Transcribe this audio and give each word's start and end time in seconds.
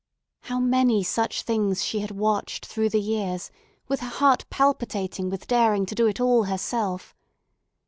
How 0.39 0.59
many 0.59 1.03
such 1.03 1.43
things 1.43 1.85
she 1.85 1.99
had 1.99 2.09
watched 2.09 2.65
through 2.65 2.89
the 2.89 2.99
years, 2.99 3.51
with 3.87 3.99
her 3.99 4.07
heart 4.09 4.45
palpitating 4.49 5.29
with 5.29 5.45
daring 5.45 5.85
to 5.85 5.93
do 5.93 6.07
it 6.07 6.19
all 6.19 6.45
herself! 6.45 7.13